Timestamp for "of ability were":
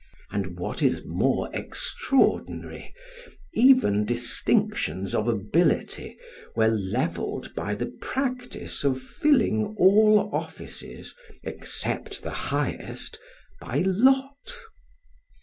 5.13-6.69